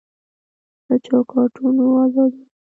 له 0.87 0.95
چوکاټونو 1.05 1.85
ازادول 2.03 2.33